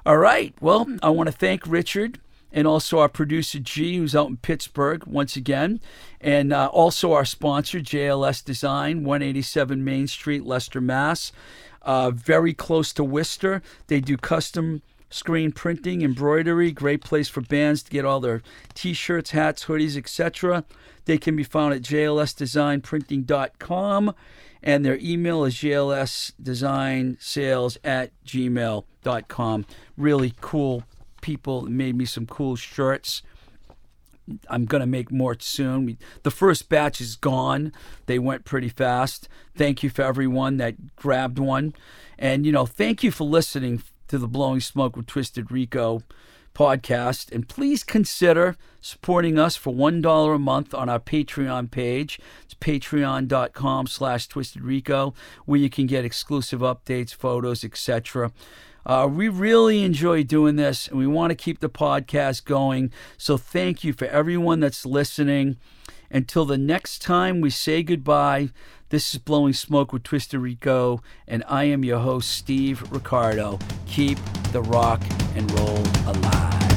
All 0.05 0.17
right, 0.17 0.55
well, 0.62 0.88
I 1.03 1.10
want 1.10 1.27
to 1.27 1.34
thank 1.36 1.67
Richard 1.67 2.21
and 2.51 2.67
also 2.67 2.99
our 2.99 3.09
producer 3.09 3.59
G, 3.59 3.97
who's 3.97 4.15
out 4.15 4.29
in 4.29 4.38
Pittsburgh 4.38 5.05
once 5.05 5.35
again, 5.35 5.79
and 6.19 6.51
uh, 6.51 6.67
also 6.67 7.13
our 7.13 7.25
sponsor 7.25 7.79
JLS 7.79 8.43
Design, 8.43 9.03
187 9.03 9.83
Main 9.83 10.07
Street, 10.07 10.45
Leicester, 10.45 10.81
Mass. 10.81 11.31
Uh, 11.81 12.12
very 12.12 12.53
close 12.53 12.91
to 12.93 13.03
Worcester. 13.03 13.62
They 13.88 14.01
do 14.01 14.17
custom 14.17 14.81
screen 15.09 15.51
printing, 15.51 16.01
embroidery. 16.01 16.71
Great 16.71 17.01
place 17.01 17.27
for 17.29 17.41
bands 17.41 17.83
to 17.83 17.91
get 17.91 18.05
all 18.05 18.19
their 18.19 18.41
T-shirts, 18.73 19.29
hats, 19.31 19.65
hoodies, 19.65 19.97
etc. 19.97 20.63
They 21.05 21.17
can 21.17 21.35
be 21.35 21.43
found 21.43 21.73
at 21.73 21.81
jlsdesignprinting.com, 21.81 24.15
and 24.62 24.85
their 24.85 24.99
email 25.01 25.43
is 25.45 25.55
jlsdesignsales 25.55 27.77
at 27.83 28.12
gmail.com. 28.25 29.65
Really 29.97 30.35
cool 30.41 30.83
people 31.21 31.63
made 31.63 31.95
me 31.95 32.05
some 32.05 32.25
cool 32.25 32.55
shirts. 32.55 33.21
I'm 34.49 34.65
going 34.65 34.82
to 34.82 34.88
make 34.88 35.12
more 35.12 35.36
soon. 35.39 35.97
The 36.23 36.32
first 36.32 36.69
batch 36.69 37.01
is 37.01 37.15
gone. 37.15 37.73
They 38.05 38.19
went 38.19 38.45
pretty 38.45 38.69
fast. 38.69 39.27
Thank 39.55 39.82
you 39.82 39.89
for 39.89 40.03
everyone 40.03 40.58
that 40.58 40.95
grabbed 40.95 41.39
one. 41.39 41.73
And, 42.17 42.45
you 42.45 42.51
know, 42.51 42.65
thank 42.65 43.03
you 43.03 43.12
for 43.12 43.23
listening 43.23 43.82
to 44.08 44.17
the 44.17 44.27
Blowing 44.27 44.60
Smoke 44.60 44.95
with 44.95 45.08
Twisted 45.08 45.51
Rico 45.51 46.01
podcast. 46.53 47.32
And 47.32 47.47
please 47.47 47.84
consider 47.84 48.58
supporting 48.82 49.39
us 49.39 49.55
for 49.55 49.73
$1 49.73 50.36
a 50.36 50.39
month 50.39 50.73
on 50.73 50.89
our 50.89 50.99
Patreon 50.99 51.71
page. 51.71 52.19
It's 52.43 52.53
patreon.com 52.55 53.88
slash 53.88 54.27
Twisted 54.27 54.63
Rico, 54.63 55.13
where 55.45 55.60
you 55.60 55.69
can 55.69 55.88
get 55.88 56.05
exclusive 56.05 56.60
updates, 56.60 57.13
photos, 57.13 57.63
etc. 57.63 58.32
Uh, 58.89 59.06
we 59.06 59.30
really 59.30 59.84
enjoy 59.84 60.23
doing 60.23 60.56
this 60.56 60.88
and 60.88 60.97
we 60.97 61.06
want 61.06 61.30
to 61.30 61.36
keep 61.36 61.60
the 61.60 61.69
podcast 61.69 62.43
going. 62.43 62.91
So 63.19 63.38
thank 63.38 63.84
you 63.84 63.93
for 63.93 64.06
everyone 64.06 64.62
that's 64.62 64.84
listening. 64.84 65.58
Until 66.10 66.43
the 66.43 66.58
next 66.58 67.04
time 67.04 67.39
we 67.39 67.52
say 67.52 67.84
goodbye, 67.84 68.49
this 68.89 69.13
is 69.13 69.19
Blowing 69.19 69.54
Smoke 69.54 69.93
with 69.93 70.02
Twisted 70.02 70.39
Rico, 70.39 71.04
and 71.28 71.43
I 71.47 71.65
am 71.65 71.86
your 71.86 71.99
host, 71.99 72.32
Steve 72.32 72.91
Ricardo. 72.91 73.60
Keep 73.86 74.17
the 74.52 74.63
rock 74.63 75.04
and 75.36 75.52
roll 75.52 75.84
alive. 76.08 76.68